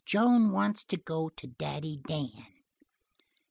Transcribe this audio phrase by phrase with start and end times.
[0.03, 2.31] "Joan wants to go to Daddy Dan."